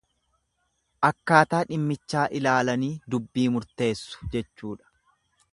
Akkaataa 1.09 1.59
dhimmichaa 1.73 2.25
ilaalanii 2.41 2.91
dubbii 3.15 3.47
murteessu 3.59 4.35
jechuudha. 4.37 4.95